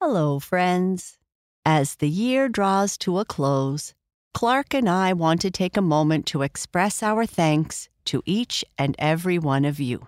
Hello, 0.00 0.38
friends. 0.38 1.18
As 1.66 1.96
the 1.96 2.08
year 2.08 2.48
draws 2.48 2.96
to 2.98 3.18
a 3.18 3.24
close, 3.24 3.94
Clark 4.32 4.72
and 4.72 4.88
I 4.88 5.12
want 5.12 5.40
to 5.40 5.50
take 5.50 5.76
a 5.76 5.82
moment 5.82 6.24
to 6.26 6.42
express 6.42 7.02
our 7.02 7.26
thanks 7.26 7.88
to 8.04 8.22
each 8.24 8.64
and 8.78 8.94
every 9.00 9.40
one 9.40 9.64
of 9.64 9.80
you. 9.80 10.06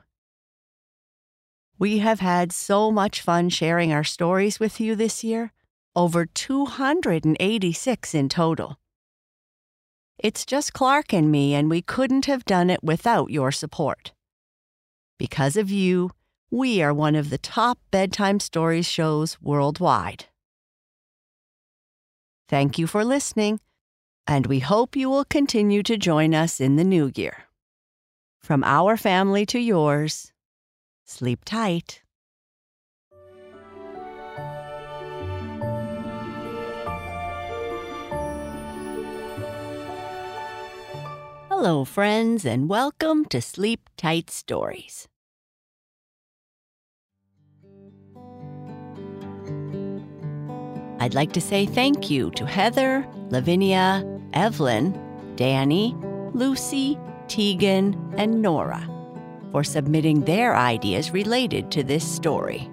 We 1.76 1.98
have 1.98 2.20
had 2.20 2.52
so 2.52 2.92
much 2.92 3.20
fun 3.20 3.48
sharing 3.48 3.92
our 3.92 4.04
stories 4.04 4.60
with 4.60 4.78
you 4.80 4.94
this 4.94 5.24
year, 5.24 5.52
over 5.96 6.24
286 6.24 8.14
in 8.14 8.28
total. 8.28 8.78
It's 10.18 10.46
just 10.46 10.72
Clark 10.72 11.12
and 11.12 11.32
me, 11.32 11.52
and 11.52 11.68
we 11.68 11.82
couldn't 11.82 12.26
have 12.26 12.44
done 12.44 12.70
it 12.70 12.84
without 12.84 13.30
your 13.30 13.50
support. 13.50 14.12
Because 15.18 15.56
of 15.56 15.68
you, 15.68 16.12
we 16.50 16.82
are 16.82 16.92
one 16.92 17.14
of 17.14 17.30
the 17.30 17.38
top 17.38 17.78
bedtime 17.92 18.40
stories 18.40 18.86
shows 18.86 19.40
worldwide. 19.40 20.24
Thank 22.48 22.76
you 22.76 22.88
for 22.88 23.04
listening, 23.04 23.60
and 24.26 24.46
we 24.46 24.58
hope 24.58 24.96
you 24.96 25.08
will 25.08 25.24
continue 25.24 25.84
to 25.84 25.96
join 25.96 26.34
us 26.34 26.60
in 26.60 26.74
the 26.74 26.82
new 26.82 27.12
year. 27.14 27.44
From 28.40 28.64
our 28.64 28.96
family 28.96 29.46
to 29.46 29.60
yours, 29.60 30.32
sleep 31.04 31.44
tight. 31.44 32.02
Hello, 41.48 41.84
friends, 41.84 42.44
and 42.44 42.68
welcome 42.68 43.24
to 43.26 43.40
Sleep 43.40 43.88
Tight 43.96 44.30
Stories. 44.30 45.06
I'd 51.00 51.14
like 51.14 51.32
to 51.32 51.40
say 51.40 51.64
thank 51.64 52.10
you 52.10 52.30
to 52.32 52.44
Heather, 52.44 53.06
Lavinia, 53.30 54.04
Evelyn, 54.34 54.92
Danny, 55.34 55.96
Lucy, 56.34 56.98
Tegan, 57.26 58.14
and 58.18 58.42
Nora 58.42 58.86
for 59.50 59.64
submitting 59.64 60.20
their 60.26 60.54
ideas 60.54 61.10
related 61.10 61.70
to 61.72 61.82
this 61.82 62.06
story. 62.06 62.70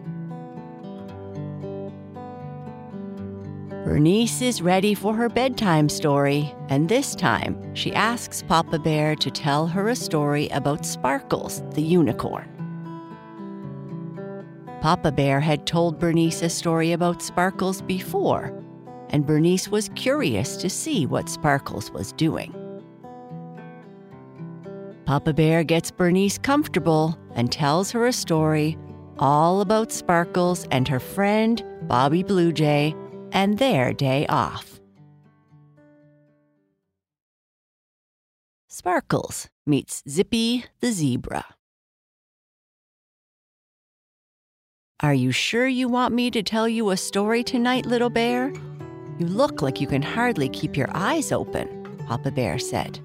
Bernice 3.86 4.42
is 4.42 4.62
ready 4.62 4.94
for 4.94 5.16
her 5.16 5.30
bedtime 5.30 5.88
story, 5.88 6.54
and 6.68 6.90
this 6.90 7.16
time 7.16 7.74
she 7.74 7.94
asks 7.94 8.44
Papa 8.44 8.78
Bear 8.78 9.16
to 9.16 9.32
tell 9.32 9.68
her 9.68 9.88
a 9.88 9.96
story 9.96 10.50
about 10.50 10.86
Sparkles, 10.86 11.64
the 11.72 11.82
unicorn. 11.82 12.57
Papa 14.88 15.12
Bear 15.12 15.42
had 15.42 15.68
told 15.68 16.00
Bernice 16.00 16.42
a 16.42 16.48
story 16.48 16.94
about 16.94 17.22
Sparkles 17.22 17.82
before, 17.82 18.54
and 19.10 19.26
Bernice 19.26 19.68
was 19.68 19.90
curious 19.96 20.56
to 20.56 20.70
see 20.70 21.06
what 21.06 21.28
Sparkles 21.28 21.92
was 21.92 22.14
doing. 22.14 22.56
Papa 25.04 25.34
Bear 25.34 25.66
gets 25.66 25.92
Bernice 25.92 26.38
comfortable 26.38 27.20
and 27.36 27.52
tells 27.52 27.92
her 27.92 28.08
a 28.08 28.14
story 28.14 28.78
all 29.20 29.60
about 29.60 29.92
Sparkles 29.92 30.66
and 30.72 30.88
her 30.88 31.02
friend, 31.02 31.62
Bobby 31.82 32.24
Blue 32.24 32.54
Jay, 32.54 32.96
and 33.34 33.58
their 33.58 33.92
day 33.92 34.26
off. 34.28 34.80
Sparkles 38.70 39.50
meets 39.66 40.02
Zippy 40.08 40.64
the 40.80 40.94
zebra. 40.94 41.57
Are 45.02 45.14
you 45.14 45.32
sure 45.32 45.68
you 45.68 45.88
want 45.88 46.16
me 46.16 46.32
to 46.32 46.42
tell 46.42 46.68
you 46.68 46.90
a 46.90 46.98
story 46.98 47.44
tonight, 47.44 47.86
little 47.86 48.10
bear? 48.10 48.52
You 49.20 49.28
look 49.28 49.62
like 49.62 49.80
you 49.80 49.86
can 49.86 50.02
hardly 50.02 50.50
keep 50.50 50.76
your 50.76 50.90
eyes 50.92 51.32
open, 51.32 51.68
Papa 52.08 52.32
Bear 52.32 52.58
said. 52.58 53.00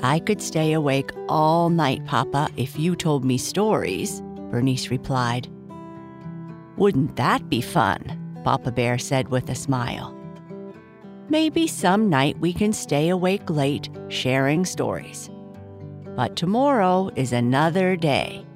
I 0.00 0.20
could 0.20 0.40
stay 0.40 0.74
awake 0.74 1.10
all 1.28 1.70
night, 1.70 2.06
Papa, 2.06 2.50
if 2.56 2.78
you 2.78 2.94
told 2.94 3.24
me 3.24 3.36
stories, 3.36 4.20
Bernice 4.52 4.92
replied. 4.92 5.48
Wouldn't 6.76 7.16
that 7.16 7.48
be 7.48 7.60
fun? 7.60 8.40
Papa 8.44 8.70
Bear 8.70 8.96
said 8.96 9.30
with 9.30 9.50
a 9.50 9.56
smile. 9.56 10.16
Maybe 11.28 11.66
some 11.66 12.08
night 12.08 12.38
we 12.38 12.52
can 12.52 12.72
stay 12.72 13.08
awake 13.08 13.50
late 13.50 13.88
sharing 14.06 14.64
stories. 14.64 15.30
But 16.14 16.36
tomorrow 16.36 17.10
is 17.16 17.32
another 17.32 17.96
day 17.96 18.46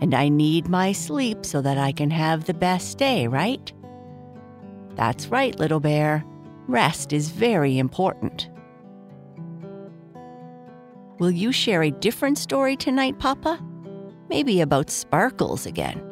and 0.00 0.14
I 0.14 0.28
need 0.28 0.68
my 0.68 0.92
sleep 0.92 1.44
so 1.44 1.62
that 1.62 1.78
I 1.78 1.92
can 1.92 2.10
have 2.10 2.44
the 2.44 2.54
best 2.54 2.98
day, 2.98 3.26
right? 3.26 3.72
That's 4.94 5.28
right, 5.28 5.58
little 5.58 5.80
bear. 5.80 6.24
Rest 6.68 7.12
is 7.12 7.30
very 7.30 7.78
important. 7.78 8.50
Will 11.18 11.30
you 11.30 11.52
share 11.52 11.82
a 11.82 11.90
different 11.90 12.38
story 12.38 12.76
tonight, 12.76 13.18
Papa? 13.18 13.58
Maybe 14.28 14.60
about 14.60 14.90
sparkles 14.90 15.64
again. 15.64 16.02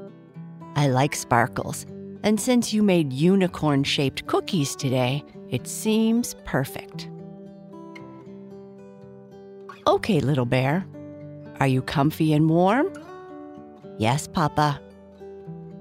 I 0.76 0.88
like 0.88 1.14
sparkles, 1.14 1.84
and 2.22 2.40
since 2.40 2.72
you 2.72 2.82
made 2.82 3.12
unicorn 3.12 3.84
shaped 3.84 4.26
cookies 4.26 4.74
today, 4.74 5.22
it 5.50 5.66
seems 5.66 6.34
perfect. 6.44 7.10
Okay, 9.86 10.20
little 10.20 10.46
bear. 10.46 10.86
Are 11.60 11.66
you 11.66 11.82
comfy 11.82 12.32
and 12.32 12.48
warm? 12.48 12.90
Yes, 13.98 14.26
Papa. 14.26 14.80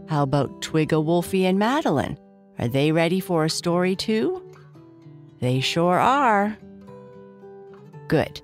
How 0.08 0.24
about 0.24 0.62
Twigga, 0.62 1.04
Wolfie, 1.04 1.46
and 1.46 1.58
Madeline? 1.58 2.18
Are 2.60 2.68
they 2.68 2.92
ready 2.92 3.20
for 3.20 3.46
a 3.46 3.50
story 3.50 3.96
too? 3.96 4.42
They 5.40 5.60
sure 5.60 6.00
are. 6.00 6.58
Good. 8.08 8.42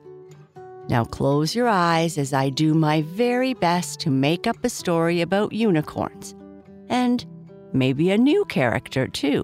Now 0.90 1.06
close 1.06 1.54
your 1.54 1.68
eyes 1.68 2.18
as 2.18 2.34
I 2.34 2.50
do 2.50 2.74
my 2.74 3.04
very 3.04 3.54
best 3.54 4.00
to 4.02 4.10
make 4.10 4.48
up 4.48 4.58
a 4.64 4.70
story 4.70 5.22
about 5.22 5.54
unicorns. 5.54 6.34
And 6.90 7.24
maybe 7.72 8.10
a 8.10 8.18
new 8.18 8.46
character 8.46 9.08
too. 9.08 9.44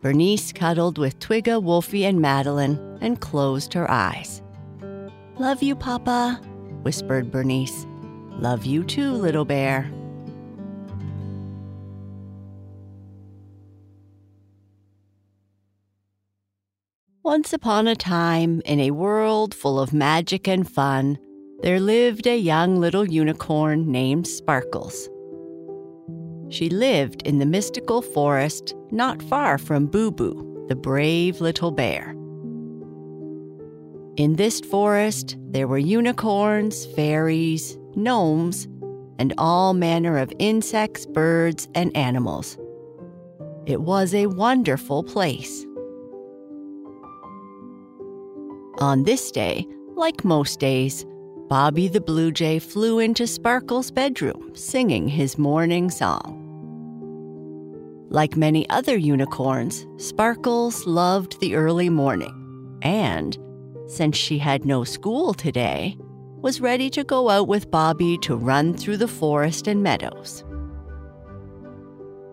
Bernice 0.00 0.52
cuddled 0.52 0.98
with 0.98 1.18
Twigga, 1.20 1.62
Wolfie, 1.62 2.06
and 2.06 2.20
Madeline 2.20 2.98
and 3.00 3.20
closed 3.20 3.74
her 3.74 3.88
eyes. 3.88 4.41
Love 5.38 5.62
you, 5.62 5.74
Papa, 5.74 6.40
whispered 6.82 7.30
Bernice. 7.30 7.86
Love 8.32 8.66
you 8.66 8.84
too, 8.84 9.12
little 9.12 9.46
bear. 9.46 9.90
Once 17.24 17.52
upon 17.54 17.88
a 17.88 17.96
time, 17.96 18.60
in 18.66 18.78
a 18.78 18.90
world 18.90 19.54
full 19.54 19.80
of 19.80 19.94
magic 19.94 20.46
and 20.46 20.68
fun, 20.68 21.16
there 21.62 21.80
lived 21.80 22.26
a 22.26 22.36
young 22.36 22.78
little 22.78 23.08
unicorn 23.08 23.90
named 23.90 24.26
Sparkles. 24.26 25.08
She 26.50 26.68
lived 26.68 27.22
in 27.22 27.38
the 27.38 27.46
mystical 27.46 28.02
forest 28.02 28.74
not 28.90 29.22
far 29.22 29.56
from 29.56 29.86
Boo 29.86 30.10
Boo, 30.10 30.66
the 30.68 30.76
brave 30.76 31.40
little 31.40 31.70
bear. 31.70 32.14
In 34.16 34.36
this 34.36 34.60
forest, 34.60 35.36
there 35.40 35.66
were 35.66 35.78
unicorns, 35.78 36.84
fairies, 36.84 37.78
gnomes, 37.94 38.68
and 39.18 39.32
all 39.38 39.72
manner 39.72 40.18
of 40.18 40.30
insects, 40.38 41.06
birds, 41.06 41.66
and 41.74 41.96
animals. 41.96 42.58
It 43.64 43.80
was 43.80 44.12
a 44.12 44.26
wonderful 44.26 45.02
place. 45.02 45.64
On 48.80 49.04
this 49.04 49.30
day, 49.30 49.66
like 49.94 50.24
most 50.24 50.60
days, 50.60 51.06
Bobby 51.48 51.88
the 51.88 52.00
Blue 52.00 52.32
Jay 52.32 52.58
flew 52.58 52.98
into 52.98 53.26
Sparkle's 53.26 53.90
bedroom 53.90 54.50
singing 54.54 55.08
his 55.08 55.38
morning 55.38 55.90
song. 55.90 56.38
Like 58.10 58.36
many 58.36 58.68
other 58.68 58.96
unicorns, 58.96 59.86
Sparkles 59.96 60.86
loved 60.86 61.40
the 61.40 61.54
early 61.54 61.88
morning 61.88 62.78
and 62.82 63.38
since 63.92 64.16
she 64.16 64.38
had 64.38 64.64
no 64.64 64.84
school 64.84 65.34
today, 65.34 65.98
was 66.40 66.62
ready 66.62 66.88
to 66.88 67.04
go 67.04 67.28
out 67.28 67.46
with 67.46 67.70
Bobby 67.70 68.16
to 68.18 68.34
run 68.34 68.74
through 68.74 68.96
the 68.96 69.06
forest 69.06 69.68
and 69.68 69.82
meadows. 69.82 70.44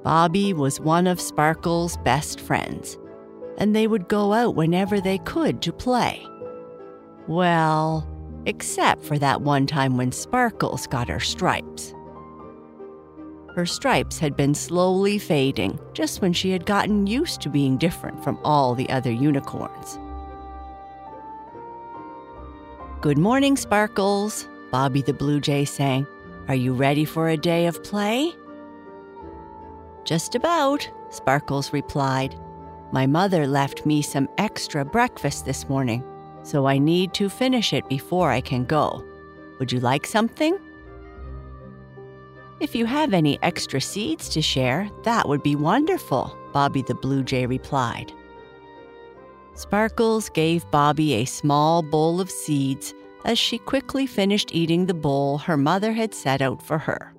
Bobby 0.03 0.53
was 0.53 0.79
one 0.79 1.05
of 1.05 1.19
Sparkle's 1.19 1.97
best 1.97 2.39
friends, 2.39 2.97
and 3.57 3.75
they 3.75 3.87
would 3.87 4.07
go 4.07 4.31
out 4.31 4.55
whenever 4.55 5.01
they 5.01 5.17
could 5.19 5.61
to 5.61 5.73
play. 5.73 6.25
Well, 7.27 8.07
except 8.45 9.03
for 9.03 9.19
that 9.19 9.41
one 9.41 9.67
time 9.67 9.97
when 9.97 10.13
Sparkles 10.13 10.87
got 10.87 11.09
her 11.09 11.19
stripes. 11.19 11.93
Her 13.53 13.65
stripes 13.65 14.17
had 14.17 14.37
been 14.37 14.55
slowly 14.55 15.19
fading 15.19 15.77
just 15.91 16.21
when 16.21 16.31
she 16.31 16.51
had 16.51 16.65
gotten 16.65 17.05
used 17.05 17.41
to 17.41 17.49
being 17.49 17.77
different 17.77 18.23
from 18.23 18.39
all 18.45 18.75
the 18.75 18.89
other 18.89 19.11
unicorns. 19.11 19.99
Good 23.01 23.17
morning, 23.17 23.55
Sparkles, 23.55 24.45
Bobby 24.71 25.01
the 25.01 25.13
Blue 25.13 25.39
Jay 25.39 25.63
sang. 25.63 26.05
Are 26.49 26.55
you 26.55 26.73
ready 26.73 27.05
for 27.05 27.29
a 27.29 27.37
day 27.37 27.65
of 27.65 27.81
play? 27.81 28.33
Just 30.03 30.35
about, 30.35 30.85
Sparkles 31.09 31.71
replied. 31.71 32.37
My 32.91 33.07
mother 33.07 33.47
left 33.47 33.85
me 33.85 34.01
some 34.01 34.27
extra 34.37 34.83
breakfast 34.83 35.45
this 35.45 35.69
morning, 35.69 36.03
so 36.43 36.65
I 36.65 36.77
need 36.77 37.13
to 37.13 37.29
finish 37.29 37.71
it 37.71 37.87
before 37.87 38.31
I 38.31 38.41
can 38.41 38.65
go. 38.65 39.05
Would 39.59 39.71
you 39.71 39.79
like 39.79 40.05
something? 40.05 40.59
If 42.59 42.75
you 42.75 42.85
have 42.85 43.13
any 43.13 43.41
extra 43.41 43.79
seeds 43.79 44.27
to 44.27 44.41
share, 44.41 44.89
that 45.03 45.25
would 45.25 45.41
be 45.41 45.55
wonderful, 45.55 46.37
Bobby 46.51 46.81
the 46.81 46.95
Blue 46.95 47.23
Jay 47.23 47.45
replied. 47.45 48.11
Sparkles 49.59 50.29
gave 50.29 50.71
Bobby 50.71 51.15
a 51.15 51.25
small 51.25 51.81
bowl 51.81 52.21
of 52.21 52.31
seeds 52.31 52.93
as 53.25 53.37
she 53.37 53.57
quickly 53.57 54.07
finished 54.07 54.55
eating 54.55 54.85
the 54.85 54.93
bowl 54.93 55.37
her 55.37 55.57
mother 55.57 55.91
had 55.91 56.13
set 56.13 56.41
out 56.41 56.61
for 56.65 56.77
her. 56.77 57.13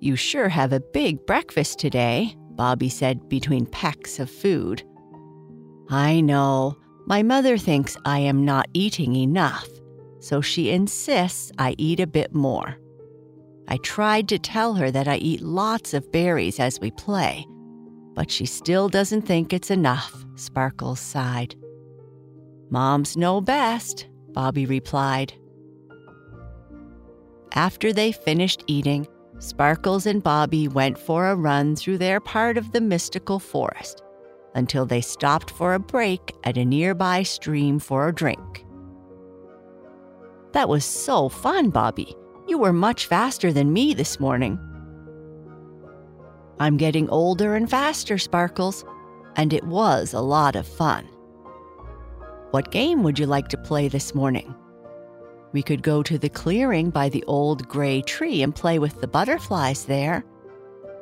You 0.00 0.16
sure 0.16 0.48
have 0.48 0.72
a 0.72 0.80
big 0.80 1.24
breakfast 1.26 1.78
today, 1.78 2.34
Bobby 2.56 2.88
said 2.88 3.28
between 3.28 3.66
pecks 3.66 4.18
of 4.18 4.28
food. 4.28 4.82
I 5.88 6.20
know. 6.20 6.76
My 7.06 7.22
mother 7.22 7.56
thinks 7.56 7.96
I 8.04 8.18
am 8.18 8.44
not 8.44 8.66
eating 8.74 9.14
enough, 9.14 9.68
so 10.18 10.40
she 10.40 10.70
insists 10.70 11.52
I 11.56 11.76
eat 11.78 12.00
a 12.00 12.06
bit 12.08 12.34
more. 12.34 12.80
I 13.68 13.76
tried 13.76 14.26
to 14.30 14.40
tell 14.40 14.74
her 14.74 14.90
that 14.90 15.06
I 15.06 15.18
eat 15.18 15.40
lots 15.40 15.94
of 15.94 16.10
berries 16.10 16.58
as 16.58 16.80
we 16.80 16.90
play, 16.90 17.46
but 18.14 18.30
she 18.30 18.46
still 18.46 18.88
doesn't 18.88 19.22
think 19.22 19.52
it's 19.52 19.70
enough, 19.70 20.24
Sparkles 20.36 21.00
sighed. 21.00 21.54
Moms 22.70 23.16
know 23.16 23.40
best, 23.40 24.08
Bobby 24.32 24.66
replied. 24.66 25.32
After 27.52 27.92
they 27.92 28.12
finished 28.12 28.62
eating, 28.66 29.08
Sparkles 29.38 30.06
and 30.06 30.22
Bobby 30.22 30.68
went 30.68 30.98
for 30.98 31.28
a 31.28 31.34
run 31.34 31.74
through 31.74 31.98
their 31.98 32.20
part 32.20 32.56
of 32.56 32.72
the 32.72 32.80
mystical 32.80 33.38
forest 33.38 34.02
until 34.54 34.84
they 34.86 35.00
stopped 35.00 35.50
for 35.50 35.74
a 35.74 35.78
break 35.80 36.34
at 36.44 36.56
a 36.56 36.64
nearby 36.64 37.22
stream 37.22 37.78
for 37.78 38.08
a 38.08 38.14
drink. 38.14 38.64
That 40.52 40.68
was 40.68 40.84
so 40.84 41.28
fun, 41.28 41.70
Bobby. 41.70 42.14
You 42.46 42.58
were 42.58 42.72
much 42.72 43.06
faster 43.06 43.52
than 43.52 43.72
me 43.72 43.94
this 43.94 44.20
morning. 44.20 44.58
I'm 46.60 46.76
getting 46.76 47.08
older 47.08 47.56
and 47.56 47.68
faster, 47.68 48.18
Sparkles, 48.18 48.84
and 49.34 49.54
it 49.54 49.64
was 49.64 50.12
a 50.12 50.20
lot 50.20 50.56
of 50.56 50.68
fun. 50.68 51.06
What 52.50 52.70
game 52.70 53.02
would 53.02 53.18
you 53.18 53.26
like 53.26 53.48
to 53.48 53.56
play 53.56 53.88
this 53.88 54.14
morning? 54.14 54.54
We 55.52 55.62
could 55.62 55.82
go 55.82 56.02
to 56.02 56.18
the 56.18 56.28
clearing 56.28 56.90
by 56.90 57.08
the 57.08 57.24
old 57.26 57.66
gray 57.66 58.02
tree 58.02 58.42
and 58.42 58.54
play 58.54 58.78
with 58.78 59.00
the 59.00 59.08
butterflies 59.08 59.86
there. 59.86 60.24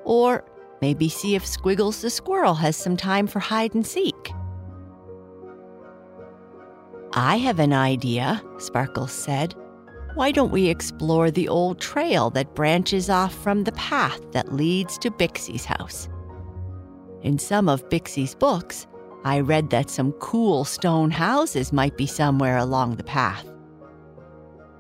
Or 0.05 0.45
maybe 0.81 1.09
see 1.09 1.35
if 1.35 1.45
Squiggles 1.45 2.03
the 2.03 2.11
squirrel 2.11 2.55
has 2.55 2.77
some 2.77 2.97
time 2.97 3.27
for 3.27 3.41
hide 3.41 3.75
and 3.75 3.87
seek. 3.87 4.33
I 7.15 7.37
have 7.39 7.59
an 7.59 7.73
idea, 7.73 8.43
Sparkles 8.59 9.13
said. 9.13 9.57
Why 10.19 10.33
don't 10.33 10.51
we 10.51 10.67
explore 10.67 11.31
the 11.31 11.47
old 11.47 11.79
trail 11.79 12.29
that 12.31 12.57
branches 12.57 13.09
off 13.09 13.33
from 13.33 13.63
the 13.63 13.71
path 13.71 14.21
that 14.33 14.53
leads 14.53 14.99
to 14.99 15.13
Bixie's 15.13 15.65
house? 15.65 16.09
In 17.23 17.39
some 17.39 17.69
of 17.69 17.89
Bixie's 17.89 18.35
books, 18.35 18.89
I 19.23 19.39
read 19.39 19.71
that 19.71 19.91
some 19.91 20.11
cool 20.15 20.65
stone 20.65 21.13
houses 21.13 21.73
might 21.73 21.97
be 21.97 22.09
somewhere 22.09 22.57
along 22.57 22.97
the 22.97 23.05
path. 23.05 23.47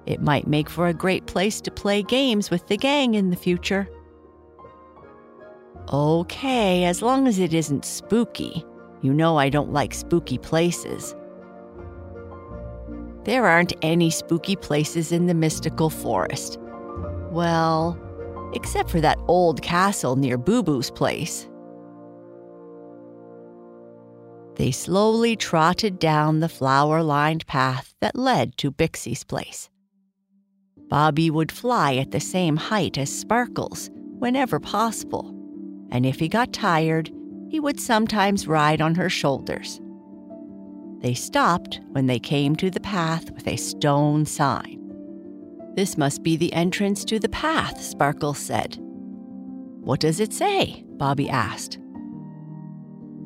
It 0.06 0.20
might 0.20 0.48
make 0.48 0.68
for 0.68 0.88
a 0.88 0.92
great 0.92 1.26
place 1.26 1.60
to 1.60 1.70
play 1.70 2.02
games 2.02 2.50
with 2.50 2.66
the 2.66 2.76
gang 2.76 3.14
in 3.14 3.30
the 3.30 3.36
future. 3.36 3.88
Okay, 5.92 6.84
as 6.84 7.00
long 7.00 7.28
as 7.28 7.38
it 7.38 7.54
isn't 7.54 7.84
spooky. 7.84 8.64
You 9.02 9.14
know 9.14 9.36
I 9.36 9.50
don't 9.50 9.72
like 9.72 9.94
spooky 9.94 10.38
places. 10.38 11.14
There 13.28 13.44
aren't 13.44 13.74
any 13.82 14.08
spooky 14.08 14.56
places 14.56 15.12
in 15.12 15.26
the 15.26 15.34
mystical 15.34 15.90
forest. 15.90 16.58
Well, 17.30 18.00
except 18.54 18.88
for 18.88 19.02
that 19.02 19.18
old 19.28 19.60
castle 19.60 20.16
near 20.16 20.38
Boo 20.38 20.62
Boo's 20.62 20.90
place. 20.90 21.46
They 24.56 24.70
slowly 24.70 25.36
trotted 25.36 25.98
down 25.98 26.40
the 26.40 26.48
flower 26.48 27.02
lined 27.02 27.46
path 27.46 27.92
that 28.00 28.16
led 28.16 28.56
to 28.56 28.70
Bixie's 28.70 29.24
place. 29.24 29.68
Bobby 30.88 31.30
would 31.30 31.52
fly 31.52 31.96
at 31.96 32.12
the 32.12 32.20
same 32.20 32.56
height 32.56 32.96
as 32.96 33.14
Sparkles 33.14 33.90
whenever 33.92 34.58
possible, 34.58 35.34
and 35.90 36.06
if 36.06 36.18
he 36.18 36.28
got 36.28 36.54
tired, 36.54 37.12
he 37.50 37.60
would 37.60 37.78
sometimes 37.78 38.48
ride 38.48 38.80
on 38.80 38.94
her 38.94 39.10
shoulders. 39.10 39.82
They 41.00 41.14
stopped 41.14 41.80
when 41.92 42.06
they 42.06 42.18
came 42.18 42.56
to 42.56 42.70
the 42.70 42.80
path 42.80 43.30
with 43.30 43.46
a 43.46 43.56
stone 43.56 44.26
sign. 44.26 44.76
This 45.74 45.96
must 45.96 46.22
be 46.22 46.36
the 46.36 46.52
entrance 46.52 47.04
to 47.04 47.20
the 47.20 47.28
path, 47.28 47.80
Sparkles 47.80 48.38
said. 48.38 48.78
What 48.80 50.00
does 50.00 50.18
it 50.18 50.32
say? 50.32 50.84
Bobby 50.96 51.30
asked. 51.30 51.78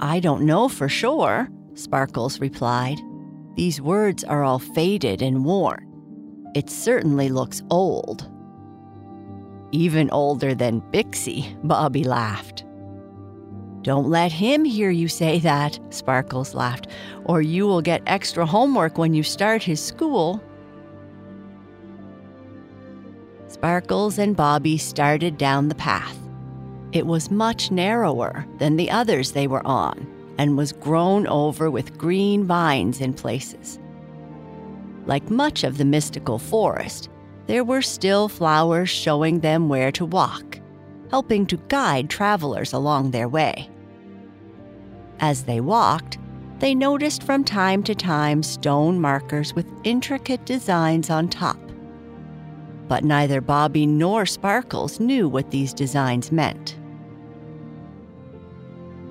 I 0.01 0.21
don't 0.21 0.43
know 0.43 0.69
for 0.69 0.89
sure, 0.89 1.49
Sparkles 1.75 2.41
replied. 2.41 2.99
These 3.57 3.81
words 3.81 4.23
are 4.25 4.45
all 4.45 4.59
faded 4.59 5.23
and 5.23 5.45
worn. 5.45 5.89
It 6.55 6.69
certainly 6.69 7.31
looks 7.31 7.63
old. 7.71 8.31
Even 9.73 10.11
older 10.11 10.55
than 10.55 10.83
Bixie, 10.93 11.57
Bobby 11.65 12.05
laughed. 12.05 12.65
Don't 13.82 14.08
let 14.08 14.31
him 14.31 14.64
hear 14.64 14.90
you 14.90 15.08
say 15.08 15.40
that, 15.40 15.79
Sparkles 15.90 16.55
laughed, 16.55 16.87
or 17.25 17.43
you 17.43 17.67
will 17.67 17.82
get 17.82 18.02
extra 18.06 18.46
homework 18.46 18.96
when 18.96 19.12
you 19.12 19.25
start 19.25 19.62
his 19.62 19.81
school. 19.81 20.43
Sparkles 23.49 24.19
and 24.19 24.37
Bobby 24.37 24.79
started 24.79 25.37
down 25.37 25.69
the 25.69 25.75
path. 25.75 26.17
It 26.93 27.06
was 27.06 27.31
much 27.31 27.70
narrower 27.70 28.46
than 28.58 28.76
the 28.76 28.90
others 28.90 29.32
they 29.32 29.46
were 29.46 29.67
on 29.67 30.06
and 30.38 30.56
was 30.56 30.73
grown 30.73 31.26
over 31.26 31.70
with 31.70 31.99
green 31.99 32.44
vines 32.46 33.00
in 33.00 33.12
places. 33.12 33.78
Like 35.06 35.28
much 35.28 35.64
of 35.64 35.78
the 35.78 35.85
mystical 35.85 36.38
forest, 36.38 37.08
there 37.46 37.64
were 37.64 37.82
still 37.82 38.28
flowers 38.28 38.88
showing 38.88 39.40
them 39.40 39.69
where 39.69 39.90
to 39.93 40.06
walk, 40.06 40.61
helping 41.11 41.47
to 41.47 41.57
guide 41.68 42.09
travelers 42.09 42.73
along 42.73 43.11
their 43.11 43.28
way. 43.28 43.68
As 45.23 45.45
they 45.45 45.61
walked, 45.61 46.19
they 46.59 46.75
noticed 46.75 47.23
from 47.23 47.45
time 47.45 47.85
to 47.85 47.95
time 47.95 48.43
stone 48.43 49.00
markers 49.00 49.55
with 49.55 49.73
intricate 49.85 50.45
designs 50.45 51.11
on 51.11 51.29
top. 51.29 51.59
But 52.88 53.05
neither 53.05 53.41
Bobby 53.41 53.87
nor 53.87 54.26
Sparkles 54.26 54.99
knew 54.99 55.29
what 55.29 55.52
these 55.52 55.73
designs 55.73 56.33
meant. 56.33 56.76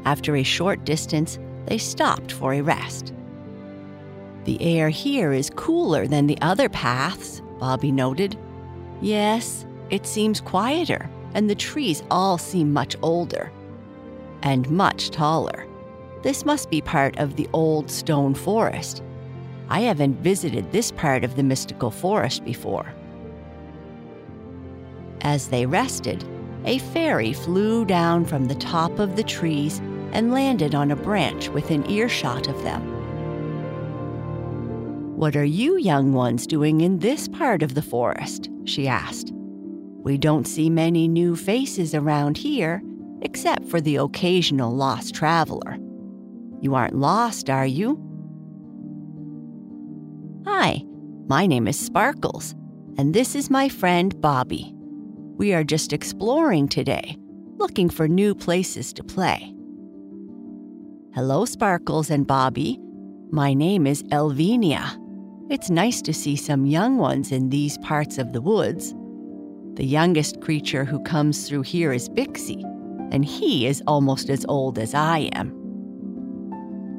After 0.03 0.36
a 0.36 0.44
short 0.44 0.84
distance, 0.84 1.39
they 1.65 1.77
stopped 1.77 2.34
for 2.34 2.53
a 2.53 2.62
rest. 2.62 3.13
The 4.44 4.62
air 4.62 4.89
here 4.89 5.32
is 5.32 5.50
cooler 5.50 6.08
than 6.08 6.27
the 6.27 6.38
other 6.41 6.68
paths, 6.68 7.41
Bobby 7.58 7.91
noted. 7.91 8.38
Yes, 9.01 9.65
it 9.89 10.06
seems 10.06 10.41
quieter, 10.41 11.10
and 11.36 11.50
the 11.50 11.56
trees 11.56 12.03
all 12.12 12.38
seem 12.38 12.74
much 12.74 12.98
older 13.01 13.50
and 14.44 14.70
much 14.70 15.12
taller. 15.12 15.71
This 16.24 16.46
must 16.46 16.70
be 16.70 16.82
part 16.82 17.18
of 17.18 17.36
the 17.36 17.48
old 17.54 17.90
stone 17.90 18.34
forest. 18.34 19.01
I 19.70 19.82
haven't 19.82 20.20
visited 20.22 20.72
this 20.72 20.92
part 20.92 21.24
of 21.24 21.36
the 21.36 21.44
mystical 21.44 21.92
forest 21.92 22.44
before. 22.44 22.94
As 25.22 25.48
they 25.48 25.66
rested, 25.66 26.24
a 26.66 26.78
fairy 26.80 27.34
flew 27.34 27.86
down 27.86 28.25
from 28.25 28.48
the 28.48 28.56
top 28.56 29.00
of 29.00 29.16
the 29.16 29.24
trees 29.24 29.80
and 30.12 30.32
landed 30.32 30.75
on 30.75 30.92
a 30.92 30.96
branch 30.96 31.50
within 31.50 31.90
earshot 31.90 32.48
of 32.48 32.62
them. 32.63 32.82
What 35.18 35.36
are 35.36 35.46
you 35.46 35.78
young 35.78 36.13
ones 36.13 36.46
doing 36.48 36.82
in 36.82 37.00
this 37.00 37.28
part 37.28 37.63
of 37.63 37.75
the 37.75 37.82
forest? 37.82 38.50
she 38.66 38.88
asked. 38.88 39.32
We 39.34 40.18
don't 40.18 40.48
see 40.48 40.70
many 40.70 41.08
new 41.08 41.36
faces 41.36 41.94
around 41.94 42.38
here, 42.38 42.82
except 43.22 43.66
for 43.68 43.80
the 43.80 43.98
occasional 43.98 44.75
lost 44.75 45.13
traveler. 45.13 45.78
You 46.62 46.75
aren't 46.75 46.96
lost, 46.96 47.50
are 47.50 47.65
you? 47.65 48.00
Hi, 50.46 50.84
my 51.27 51.48
name 51.48 51.68
is 51.68 51.80
Sparkles, 51.80 52.53
and 53.00 53.15
this 53.15 53.34
is 53.34 53.50
my 53.50 53.68
friend 53.68 54.22
Bobby. 54.22 54.72
We 55.38 55.56
are 55.56 55.63
just 55.63 55.91
exploring 55.91 56.68
today, 56.68 57.18
looking 57.58 57.89
for 57.89 58.08
new 58.08 58.36
places 58.36 58.94
to 58.94 59.03
play. 59.03 59.51
Hello, 61.15 61.46
Sparkles 61.46 62.12
and 62.12 62.27
Bobby. 62.27 62.77
My 63.32 63.56
name 63.56 63.88
is 63.88 64.03
Elvinia. 64.03 65.00
It's 65.50 65.72
nice 65.72 66.00
to 66.03 66.13
see 66.13 66.36
some 66.36 66.68
young 66.68 66.98
ones 66.98 67.32
in 67.32 67.50
these 67.50 67.80
parts 67.80 68.20
of 68.20 68.34
the 68.34 68.41
woods. 68.41 68.94
The 69.77 69.86
youngest 69.86 70.41
creature 70.41 70.86
who 70.86 71.01
comes 71.06 71.50
through 71.50 71.63
here 71.63 71.91
is 71.91 72.08
Bixie, 72.08 72.63
and 73.12 73.25
he 73.25 73.65
is 73.65 73.82
almost 73.88 74.30
as 74.30 74.46
old 74.48 74.77
as 74.77 74.94
I 74.94 75.30
am. 75.34 75.61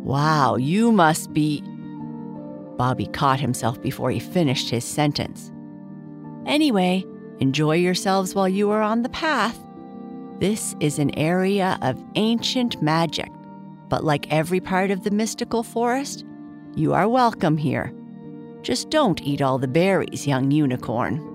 Wow, 0.02 0.56
you 0.56 0.90
must 0.90 1.32
be. 1.32 1.62
Bobby 2.76 3.06
caught 3.06 3.38
himself 3.38 3.80
before 3.80 4.10
he 4.10 4.18
finished 4.18 4.68
his 4.68 4.84
sentence. 4.84 5.52
Anyway, 6.44 7.04
enjoy 7.38 7.76
yourselves 7.76 8.34
while 8.34 8.48
you 8.48 8.70
are 8.70 8.82
on 8.82 9.02
the 9.02 9.08
path. 9.08 9.58
This 10.40 10.74
is 10.80 10.98
an 10.98 11.16
area 11.16 11.78
of 11.82 12.02
ancient 12.16 12.82
magic, 12.82 13.30
but 13.88 14.02
like 14.02 14.32
every 14.32 14.58
part 14.58 14.90
of 14.90 15.04
the 15.04 15.12
mystical 15.12 15.62
forest, 15.62 16.24
you 16.74 16.92
are 16.94 17.08
welcome 17.08 17.56
here. 17.56 17.94
Just 18.62 18.90
don't 18.90 19.22
eat 19.22 19.40
all 19.40 19.58
the 19.58 19.68
berries, 19.68 20.26
young 20.26 20.50
unicorn. 20.50 21.28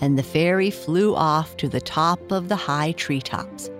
And 0.00 0.18
the 0.18 0.24
fairy 0.24 0.70
flew 0.70 1.14
off 1.14 1.56
to 1.58 1.68
the 1.68 1.80
top 1.80 2.32
of 2.32 2.48
the 2.48 2.56
high 2.56 2.90
treetops. 2.92 3.70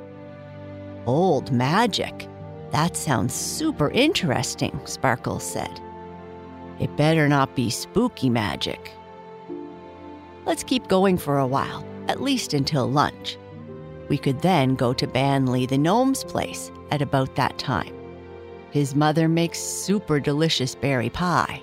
Old 1.07 1.51
magic, 1.51 2.29
that 2.75 2.97
sounds 2.97 3.33
super 3.33 3.89
interesting, 3.91 4.81
Sparkles 4.85 5.45
said. 5.45 5.81
It 6.81 6.97
better 6.97 7.29
not 7.29 7.55
be 7.55 7.71
spooky 7.71 8.29
magic. 8.29 8.91
Let's 10.45 10.65
keep 10.65 10.89
going 10.89 11.17
for 11.17 11.39
a 11.39 11.47
while, 11.47 11.87
at 12.09 12.21
least 12.21 12.53
until 12.53 12.91
lunch. 12.91 13.39
We 14.09 14.19
could 14.19 14.41
then 14.41 14.75
go 14.75 14.93
to 14.93 15.07
Banley 15.07 15.69
the 15.69 15.79
gnome's 15.79 16.25
place 16.25 16.73
at 16.91 17.01
about 17.01 17.37
that 17.37 17.59
time. 17.59 17.95
His 18.73 18.97
mother 18.97 19.29
makes 19.29 19.61
super 19.61 20.19
delicious 20.19 20.75
berry 20.75 21.11
pie. 21.11 21.63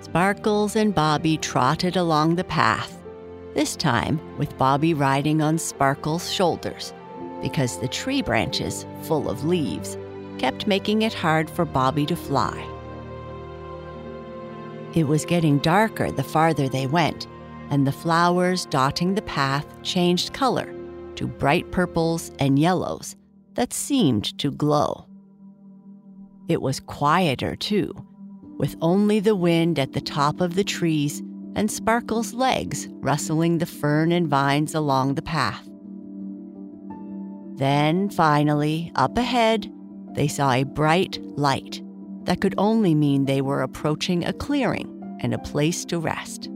Sparkles 0.00 0.76
and 0.76 0.94
Bobby 0.94 1.38
trotted 1.38 1.96
along 1.96 2.34
the 2.34 2.44
path, 2.44 3.02
this 3.54 3.74
time 3.74 4.20
with 4.36 4.58
Bobby 4.58 4.92
riding 4.92 5.40
on 5.40 5.56
Sparkles' 5.56 6.30
shoulders 6.30 6.92
because 7.42 7.78
the 7.78 7.88
tree 7.88 8.22
branches, 8.22 8.86
full 9.02 9.28
of 9.28 9.44
leaves, 9.44 9.96
kept 10.38 10.66
making 10.66 11.02
it 11.02 11.14
hard 11.14 11.50
for 11.50 11.64
Bobby 11.64 12.06
to 12.06 12.16
fly. 12.16 12.64
It 14.94 15.04
was 15.04 15.24
getting 15.24 15.58
darker 15.58 16.10
the 16.10 16.22
farther 16.22 16.68
they 16.68 16.86
went, 16.86 17.26
and 17.70 17.86
the 17.86 17.92
flowers 17.92 18.66
dotting 18.66 19.14
the 19.14 19.22
path 19.22 19.66
changed 19.82 20.32
color 20.32 20.74
to 21.16 21.26
bright 21.26 21.70
purples 21.70 22.30
and 22.38 22.58
yellows 22.58 23.16
that 23.54 23.72
seemed 23.72 24.38
to 24.38 24.50
glow. 24.50 25.06
It 26.48 26.62
was 26.62 26.80
quieter, 26.80 27.56
too, 27.56 27.92
with 28.56 28.76
only 28.80 29.20
the 29.20 29.36
wind 29.36 29.78
at 29.78 29.92
the 29.92 30.00
top 30.00 30.40
of 30.40 30.54
the 30.54 30.64
trees 30.64 31.20
and 31.54 31.70
Sparkle's 31.70 32.32
legs 32.32 32.88
rustling 33.00 33.58
the 33.58 33.66
fern 33.66 34.12
and 34.12 34.28
vines 34.28 34.74
along 34.74 35.14
the 35.14 35.22
path. 35.22 35.67
Then, 37.58 38.08
finally, 38.08 38.92
up 38.94 39.18
ahead, 39.18 39.70
they 40.14 40.28
saw 40.28 40.52
a 40.52 40.62
bright 40.62 41.18
light 41.36 41.82
that 42.22 42.40
could 42.40 42.54
only 42.56 42.94
mean 42.94 43.24
they 43.24 43.40
were 43.40 43.62
approaching 43.62 44.24
a 44.24 44.32
clearing 44.32 45.18
and 45.20 45.34
a 45.34 45.38
place 45.38 45.84
to 45.86 45.98
rest. 45.98 46.48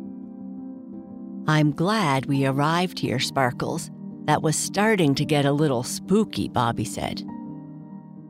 I'm 1.48 1.72
glad 1.72 2.26
we 2.26 2.46
arrived 2.46 3.00
here, 3.00 3.18
Sparkles. 3.18 3.90
That 4.26 4.42
was 4.42 4.54
starting 4.54 5.16
to 5.16 5.24
get 5.24 5.44
a 5.44 5.50
little 5.50 5.82
spooky, 5.82 6.48
Bobby 6.48 6.84
said. 6.84 7.24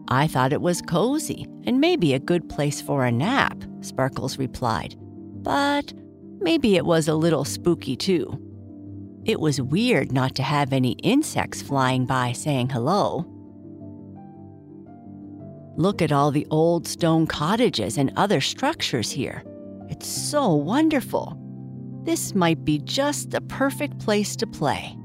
I 0.09 0.27
thought 0.27 0.55
it 0.55 0.63
was 0.63 0.81
cozy 0.81 1.47
and 1.67 1.79
maybe 1.79 2.15
a 2.15 2.19
good 2.19 2.49
place 2.49 2.81
for 2.81 3.05
a 3.05 3.13
nap, 3.13 3.63
Sparkles 3.83 4.39
replied. 4.39 4.97
But 5.43 5.93
maybe 6.41 6.77
it 6.77 6.87
was 6.87 7.07
a 7.07 7.15
little 7.15 7.45
spooky 7.45 7.97
too. 7.97 8.41
It 9.25 9.39
was 9.39 9.63
weird 9.63 10.11
not 10.11 10.35
to 10.37 10.43
have 10.43 10.73
any 10.73 10.93
insects 11.03 11.63
flying 11.63 12.07
by 12.07 12.33
saying 12.33 12.71
hello. 12.71 13.25
Look 15.77 16.03
at 16.03 16.13
all 16.13 16.31
the 16.33 16.47
old 16.51 16.89
stone 16.89 17.27
cottages 17.27 17.99
and 17.99 18.13
other 18.17 18.41
structures 18.41 19.13
here. 19.13 19.45
It's 19.89 20.09
so 20.09 20.53
wonderful. 20.55 21.39
This 22.03 22.35
might 22.35 22.65
be 22.65 22.79
just 22.79 23.31
the 23.31 23.41
perfect 23.43 23.99
place 24.01 24.35
to 24.37 24.47
play. 24.47 24.97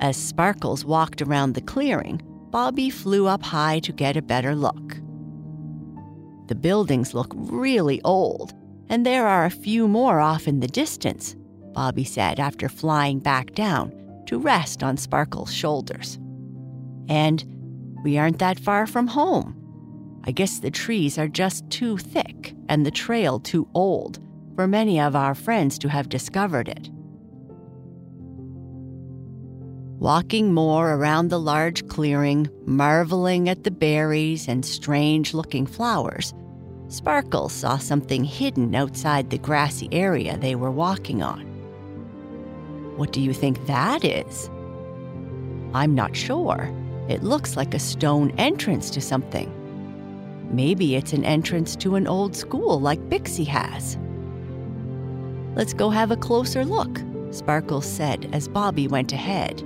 As 0.00 0.16
Sparkles 0.16 0.84
walked 0.84 1.20
around 1.20 1.52
the 1.52 1.60
clearing, 1.60 2.22
Bobby 2.50 2.90
flew 2.90 3.26
up 3.26 3.42
high 3.42 3.78
to 3.80 3.92
get 3.92 4.16
a 4.16 4.22
better 4.22 4.54
look. 4.54 4.96
The 6.48 6.54
buildings 6.54 7.14
look 7.14 7.32
really 7.36 8.00
old, 8.02 8.52
and 8.88 9.06
there 9.06 9.26
are 9.28 9.44
a 9.44 9.50
few 9.50 9.86
more 9.86 10.18
off 10.18 10.48
in 10.48 10.60
the 10.60 10.66
distance, 10.66 11.36
Bobby 11.72 12.04
said 12.04 12.38
after 12.38 12.68
flying 12.68 13.18
back 13.18 13.52
down 13.52 13.92
to 14.26 14.38
rest 14.38 14.82
on 14.82 14.96
Sparkle's 14.96 15.52
shoulders. 15.52 16.18
And 17.08 17.44
we 18.04 18.18
aren't 18.18 18.38
that 18.38 18.58
far 18.58 18.86
from 18.86 19.06
home. 19.06 19.58
I 20.24 20.30
guess 20.30 20.60
the 20.60 20.70
trees 20.70 21.18
are 21.18 21.28
just 21.28 21.68
too 21.70 21.98
thick 21.98 22.54
and 22.68 22.86
the 22.86 22.90
trail 22.90 23.40
too 23.40 23.68
old 23.74 24.20
for 24.54 24.66
many 24.68 25.00
of 25.00 25.16
our 25.16 25.34
friends 25.34 25.78
to 25.78 25.88
have 25.88 26.08
discovered 26.08 26.68
it. 26.68 26.90
Walking 29.98 30.52
more 30.52 30.94
around 30.94 31.28
the 31.28 31.38
large 31.38 31.86
clearing, 31.86 32.48
marveling 32.66 33.48
at 33.48 33.62
the 33.62 33.70
berries 33.70 34.48
and 34.48 34.64
strange 34.64 35.32
looking 35.32 35.66
flowers, 35.66 36.34
Sparkle 36.88 37.48
saw 37.48 37.78
something 37.78 38.24
hidden 38.24 38.74
outside 38.74 39.30
the 39.30 39.38
grassy 39.38 39.88
area 39.92 40.36
they 40.36 40.54
were 40.54 40.70
walking 40.70 41.22
on. 41.22 41.51
What 42.96 43.12
do 43.12 43.20
you 43.20 43.32
think 43.32 43.66
that 43.66 44.04
is? 44.04 44.50
I'm 45.74 45.94
not 45.94 46.14
sure. 46.14 46.70
It 47.08 47.22
looks 47.22 47.56
like 47.56 47.74
a 47.74 47.78
stone 47.78 48.32
entrance 48.38 48.90
to 48.90 49.00
something. 49.00 49.50
Maybe 50.50 50.96
it's 50.96 51.12
an 51.12 51.24
entrance 51.24 51.74
to 51.76 51.96
an 51.96 52.06
old 52.06 52.36
school 52.36 52.80
like 52.80 53.08
Bixie 53.08 53.46
has. 53.46 53.96
Let's 55.54 55.72
go 55.72 55.90
have 55.90 56.10
a 56.10 56.16
closer 56.16 56.64
look, 56.64 57.00
Sparkles 57.30 57.86
said 57.86 58.28
as 58.32 58.48
Bobby 58.48 58.86
went 58.86 59.12
ahead. 59.12 59.62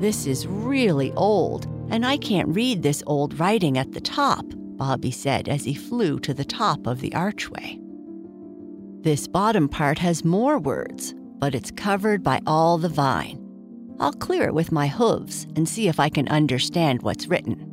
This 0.00 0.26
is 0.26 0.46
really 0.48 1.12
old, 1.12 1.66
and 1.90 2.04
I 2.04 2.16
can't 2.16 2.48
read 2.48 2.82
this 2.82 3.04
old 3.06 3.38
writing 3.38 3.78
at 3.78 3.92
the 3.92 4.00
top, 4.00 4.44
Bobby 4.50 5.12
said 5.12 5.48
as 5.48 5.64
he 5.64 5.74
flew 5.74 6.18
to 6.20 6.34
the 6.34 6.44
top 6.44 6.88
of 6.88 7.00
the 7.00 7.14
archway. 7.14 7.78
This 9.02 9.28
bottom 9.28 9.68
part 9.68 9.98
has 9.98 10.24
more 10.24 10.58
words, 10.58 11.14
but 11.42 11.56
it's 11.56 11.72
covered 11.72 12.22
by 12.22 12.40
all 12.46 12.78
the 12.78 12.88
vine. 12.88 13.36
I'll 13.98 14.12
clear 14.12 14.44
it 14.44 14.54
with 14.54 14.70
my 14.70 14.86
hooves 14.86 15.44
and 15.56 15.68
see 15.68 15.88
if 15.88 15.98
I 15.98 16.08
can 16.08 16.28
understand 16.28 17.02
what's 17.02 17.26
written. 17.26 17.68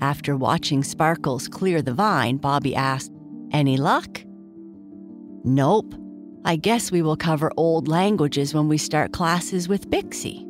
After 0.00 0.34
watching 0.34 0.82
Sparkles 0.82 1.46
clear 1.46 1.82
the 1.82 1.92
vine, 1.92 2.38
Bobby 2.38 2.74
asked, 2.74 3.12
Any 3.52 3.76
luck? 3.76 4.24
Nope. 5.44 5.94
I 6.46 6.56
guess 6.56 6.90
we 6.90 7.02
will 7.02 7.18
cover 7.18 7.52
old 7.58 7.86
languages 7.86 8.54
when 8.54 8.66
we 8.68 8.78
start 8.78 9.12
classes 9.12 9.68
with 9.68 9.90
Bixie. 9.90 10.46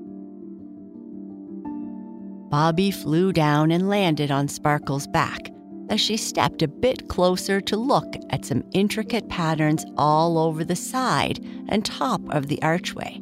Bobby 2.49 2.93
flew 2.93 3.33
down 3.33 3.73
and 3.73 3.89
landed 3.89 4.31
on 4.31 4.47
Sparkle's 4.47 5.09
back, 5.09 5.51
as 5.91 6.01
she 6.01 6.17
stepped 6.17 6.63
a 6.63 6.69
bit 6.69 7.09
closer 7.09 7.61
to 7.61 7.77
look 7.77 8.15
at 8.31 8.45
some 8.45 8.65
intricate 8.73 9.29
patterns 9.29 9.85
all 9.97 10.39
over 10.39 10.65
the 10.65 10.77
side 10.77 11.39
and 11.69 11.85
top 11.85 12.21
of 12.31 12.49
the 12.49 12.63
archway. 12.63 13.21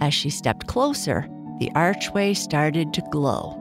As 0.00 0.12
she 0.12 0.30
stepped 0.30 0.66
closer, 0.66 1.28
the 1.60 1.70
archway 1.74 2.34
started 2.34 2.92
to 2.94 3.02
glow. 3.10 3.54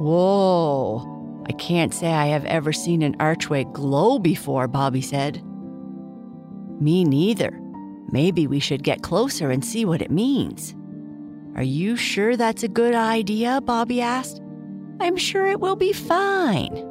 Whoa! 0.00 1.44
I 1.48 1.52
can't 1.52 1.94
say 1.94 2.12
I 2.12 2.26
have 2.26 2.44
ever 2.46 2.72
seen 2.72 3.02
an 3.02 3.16
archway 3.20 3.64
glow 3.64 4.18
before, 4.18 4.66
Bobby 4.66 5.02
said. 5.02 5.42
Me 6.80 7.04
neither. 7.04 7.58
Maybe 8.10 8.46
we 8.46 8.60
should 8.60 8.82
get 8.82 9.02
closer 9.02 9.50
and 9.50 9.64
see 9.64 9.84
what 9.84 10.02
it 10.02 10.10
means. 10.10 10.74
Are 11.54 11.62
you 11.62 11.96
sure 11.96 12.36
that's 12.36 12.62
a 12.62 12.68
good 12.68 12.94
idea? 12.94 13.60
Bobby 13.60 14.00
asked. 14.00 14.40
I'm 15.00 15.16
sure 15.16 15.46
it 15.46 15.60
will 15.60 15.76
be 15.76 15.92
fine. 15.92 16.84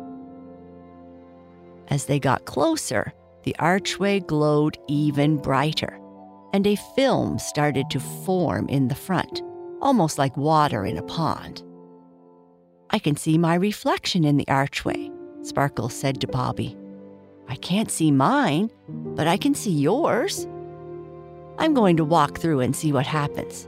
As 1.90 2.06
they 2.06 2.20
got 2.20 2.46
closer, 2.46 3.14
the 3.44 3.56
archway 3.60 4.20
glowed 4.20 4.78
even 4.88 5.38
brighter, 5.38 6.00
and 6.54 6.66
a 6.66 6.76
film 6.96 7.40
started 7.40 7.90
to 7.92 8.00
form 8.00 8.68
in 8.70 8.88
the 8.88 8.96
front, 8.96 9.42
almost 9.82 10.18
like 10.18 10.36
water 10.36 10.86
in 10.86 10.98
a 10.98 11.04
pond. 11.04 11.64
I 12.90 13.00
can 13.00 13.16
see 13.16 13.38
my 13.38 13.56
reflection 13.56 14.24
in 14.24 14.38
the 14.38 14.48
archway, 14.48 15.12
Sparkle 15.42 15.90
said 15.90 16.22
to 16.22 16.28
Bobby. 16.28 16.78
I 17.48 17.56
can't 17.56 17.92
see 17.92 18.12
mine, 18.12 18.72
but 18.88 19.28
I 19.28 19.38
can 19.38 19.54
see 19.54 19.72
yours. 19.72 20.48
I'm 21.58 21.74
going 21.74 21.98
to 21.98 22.06
walk 22.06 22.40
through 22.40 22.62
and 22.62 22.76
see 22.76 22.92
what 22.92 23.06
happens. 23.06 23.68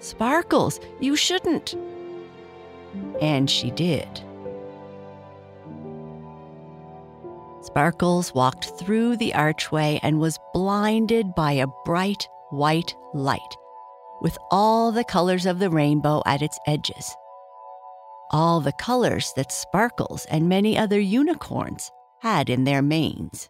Sparkles, 0.00 0.80
you 1.00 1.16
shouldn't. 1.16 1.74
And 3.20 3.50
she 3.50 3.70
did. 3.70 4.20
Sparkles 7.62 8.34
walked 8.34 8.78
through 8.78 9.16
the 9.16 9.34
archway 9.34 9.98
and 10.02 10.20
was 10.20 10.38
blinded 10.52 11.34
by 11.34 11.52
a 11.52 11.66
bright 11.84 12.28
white 12.50 12.94
light 13.14 13.40
with 14.20 14.38
all 14.50 14.92
the 14.92 15.04
colors 15.04 15.44
of 15.46 15.58
the 15.58 15.70
rainbow 15.70 16.22
at 16.26 16.42
its 16.42 16.58
edges. 16.66 17.14
All 18.30 18.60
the 18.60 18.72
colors 18.72 19.32
that 19.36 19.52
Sparkles 19.52 20.24
and 20.26 20.48
many 20.48 20.78
other 20.78 21.00
unicorns 21.00 21.90
had 22.20 22.48
in 22.48 22.64
their 22.64 22.82
manes. 22.82 23.48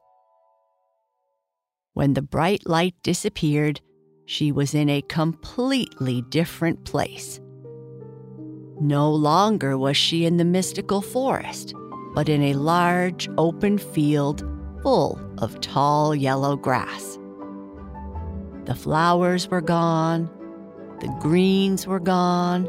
When 1.92 2.14
the 2.14 2.22
bright 2.22 2.66
light 2.66 2.94
disappeared, 3.02 3.80
she 4.26 4.50
was 4.50 4.74
in 4.74 4.88
a 4.88 5.02
completely 5.02 6.22
different 6.22 6.84
place. 6.84 7.40
No 8.80 9.10
longer 9.10 9.78
was 9.78 9.96
she 9.96 10.24
in 10.24 10.36
the 10.36 10.44
mystical 10.44 11.00
forest, 11.00 11.74
but 12.14 12.28
in 12.28 12.42
a 12.42 12.54
large 12.54 13.28
open 13.38 13.78
field 13.78 14.48
full 14.82 15.20
of 15.38 15.60
tall 15.60 16.14
yellow 16.14 16.56
grass. 16.56 17.18
The 18.64 18.74
flowers 18.74 19.48
were 19.48 19.60
gone, 19.60 20.30
the 21.00 21.14
greens 21.20 21.86
were 21.86 22.00
gone, 22.00 22.68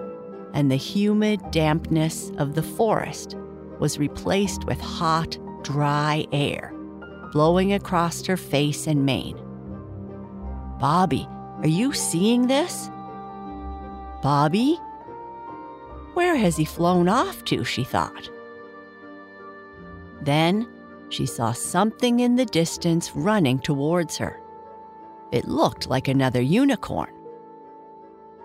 and 0.54 0.72
the 0.72 0.76
humid 0.76 1.40
dampness 1.52 2.32
of 2.38 2.56
the 2.56 2.64
forest 2.64 3.36
was 3.80 4.00
replaced 4.00 4.66
with 4.66 4.80
hot, 4.80 5.38
dry 5.64 6.26
air 6.32 6.76
blowing 7.36 7.74
across 7.74 8.26
her 8.26 8.38
face 8.38 8.88
and 8.88 9.06
mane. 9.06 9.38
Bobby, 10.80 11.28
are 11.58 11.68
you 11.68 11.92
seeing 11.92 12.48
this? 12.48 12.90
Bobby? 14.24 14.80
Where 16.16 16.36
has 16.38 16.56
he 16.56 16.64
flown 16.64 17.10
off 17.10 17.44
to? 17.46 17.66
she 17.66 17.84
thought. 17.84 18.30
Then 20.22 20.68
she 21.10 21.26
saw 21.26 21.52
something 21.52 22.22
in 22.22 22.38
the 22.38 22.46
distance 22.46 23.12
running 23.14 23.60
towards 23.60 24.18
her. 24.18 24.40
It 25.34 25.46
looked 25.46 25.88
like 25.88 26.08
another 26.08 26.42
unicorn. 26.42 27.14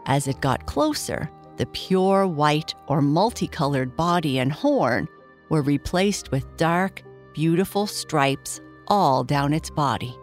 As 0.07 0.27
it 0.27 0.41
got 0.41 0.67
closer, 0.67 1.31
the 1.59 1.67
pure 1.67 2.27
white 2.27 2.75
or 2.89 3.01
multicolored 3.01 3.97
body 3.97 4.41
and 4.41 4.51
horn 4.51 5.07
were 5.49 5.63
replaced 5.63 6.33
with 6.33 6.57
dark, 6.57 7.03
beautiful 7.35 7.87
stripes 7.87 8.61
all 8.89 9.23
down 9.23 9.53
its 9.53 9.71
body. 9.71 10.19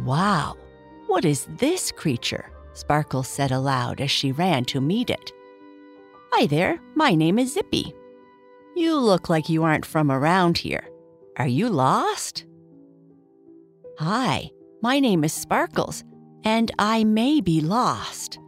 Wow, 0.00 0.58
what 1.06 1.24
is 1.24 1.46
this 1.56 1.90
creature? 1.90 2.50
Sparkle 2.74 3.22
said 3.22 3.52
aloud 3.52 4.02
as 4.02 4.10
she 4.10 4.32
ran 4.32 4.66
to 4.66 4.82
meet 4.82 5.08
it. 5.08 5.32
Hi 6.32 6.46
there, 6.46 6.78
my 6.94 7.14
name 7.14 7.38
is 7.38 7.54
Zippy. 7.54 7.94
You 8.74 8.98
look 8.98 9.30
like 9.30 9.48
you 9.48 9.62
aren't 9.62 9.86
from 9.86 10.10
around 10.10 10.58
here. 10.58 10.86
Are 11.38 11.46
you 11.46 11.70
lost? 11.70 12.44
Hi, 13.98 14.50
my 14.82 15.00
name 15.00 15.24
is 15.24 15.32
Sparkles, 15.32 16.04
and 16.44 16.70
I 16.78 17.04
may 17.04 17.40
be 17.40 17.62
lost. 17.62 18.38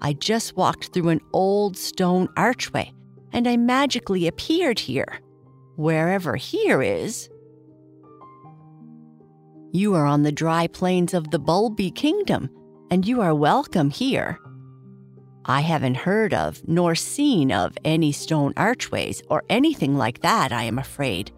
I 0.00 0.14
just 0.14 0.56
walked 0.56 0.94
through 0.94 1.10
an 1.10 1.20
old 1.34 1.76
stone 1.76 2.28
archway, 2.36 2.92
and 3.32 3.46
I 3.46 3.58
magically 3.58 4.26
appeared 4.26 4.78
here. 4.78 5.20
Wherever 5.76 6.36
here 6.36 6.80
is. 6.80 7.28
You 9.72 9.94
are 9.96 10.06
on 10.06 10.22
the 10.22 10.32
dry 10.32 10.68
plains 10.68 11.12
of 11.12 11.30
the 11.30 11.40
Bulby 11.40 11.94
Kingdom, 11.94 12.48
and 12.90 13.06
you 13.06 13.20
are 13.20 13.34
welcome 13.34 13.90
here. 13.90 14.38
I 15.46 15.60
haven't 15.60 15.96
heard 15.96 16.32
of 16.32 16.66
nor 16.66 16.94
seen 16.94 17.52
of 17.52 17.76
any 17.84 18.12
stone 18.12 18.54
archways 18.56 19.22
or 19.28 19.42
anything 19.50 19.96
like 19.96 20.22
that, 20.22 20.52
I 20.52 20.62
am 20.62 20.78
afraid, 20.78 21.32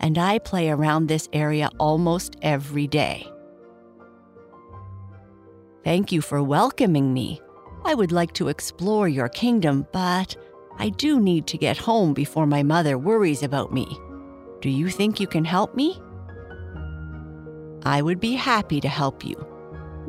and 0.00 0.16
I 0.16 0.38
play 0.38 0.70
around 0.70 1.06
this 1.06 1.28
area 1.32 1.68
almost 1.78 2.36
every 2.40 2.86
day. 2.86 3.30
Thank 5.84 6.12
you 6.12 6.22
for 6.22 6.42
welcoming 6.42 7.12
me. 7.12 7.40
I 7.84 7.94
would 7.94 8.12
like 8.12 8.32
to 8.34 8.48
explore 8.48 9.08
your 9.08 9.28
kingdom, 9.28 9.86
but 9.92 10.36
I 10.78 10.88
do 10.90 11.20
need 11.20 11.46
to 11.48 11.58
get 11.58 11.76
home 11.76 12.14
before 12.14 12.46
my 12.46 12.62
mother 12.62 12.96
worries 12.96 13.42
about 13.42 13.72
me. 13.72 13.98
Do 14.60 14.70
you 14.70 14.88
think 14.88 15.20
you 15.20 15.26
can 15.26 15.44
help 15.44 15.74
me? 15.74 16.00
I 17.84 18.00
would 18.00 18.20
be 18.20 18.34
happy 18.34 18.80
to 18.80 18.88
help 18.88 19.24
you. 19.24 19.51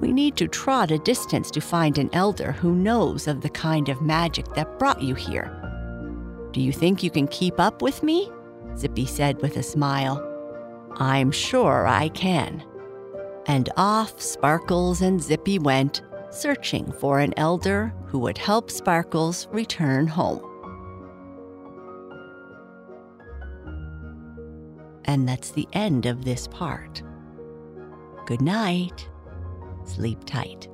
We 0.04 0.12
need 0.12 0.36
to 0.36 0.50
trot 0.50 0.92
a 0.92 0.98
distance 0.98 1.50
to 1.52 1.62
find 1.62 1.98
an 1.98 2.10
elder 2.12 2.52
who 2.52 2.76
knows 2.76 3.26
of 3.26 3.40
the 3.40 3.48
kind 3.48 3.88
of 3.88 4.02
magic 4.02 4.46
that 4.54 4.78
brought 4.78 5.02
you 5.02 5.16
here. 5.16 5.50
Do 6.52 6.60
you 6.60 6.74
think 6.74 7.04
you 7.04 7.10
can 7.10 7.26
keep 7.26 7.58
up 7.58 7.82
with 7.82 8.04
me? 8.04 8.30
Zippy 8.76 9.06
said 9.06 9.42
with 9.42 9.56
a 9.56 9.64
smile. 9.64 10.22
I'm 10.98 11.32
sure 11.32 11.88
I 11.88 12.10
can. 12.10 12.66
And 13.46 13.70
off 13.78 14.20
Sparkles 14.20 15.02
and 15.02 15.24
Zippy 15.24 15.58
went, 15.58 16.02
searching 16.32 16.92
for 17.00 17.20
an 17.20 17.34
elder 17.38 17.94
who 18.08 18.20
would 18.20 18.38
help 18.38 18.70
Sparkles 18.70 19.48
return 19.54 20.06
home. 20.06 20.42
And 25.06 25.30
that's 25.30 25.52
the 25.52 25.70
end 25.72 26.08
of 26.08 26.26
this 26.26 26.50
part. 26.50 27.02
Good 28.26 28.42
night. 28.42 29.08
Sleep 29.86 30.24
tight. 30.26 30.73